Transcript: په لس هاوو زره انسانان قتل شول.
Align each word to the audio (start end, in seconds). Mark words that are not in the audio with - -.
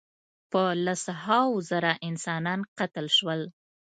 په 0.51 0.63
لس 0.85 1.03
هاوو 1.23 1.55
زره 1.69 1.91
انسانان 2.07 2.59
قتل 2.77 3.05
شول. 3.17 3.41